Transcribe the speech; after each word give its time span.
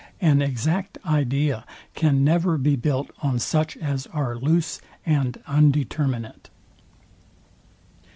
An 0.19 0.41
exact 0.41 0.97
idea 1.05 1.63
can 1.93 2.23
never 2.23 2.57
be 2.57 2.75
built 2.75 3.11
on 3.21 3.37
such 3.37 3.77
as 3.77 4.07
are 4.07 4.35
loose 4.35 4.81
and 5.05 5.37
undetermined. 5.45 6.49